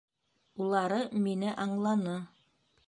[0.63, 2.21] Улары мине аңланы.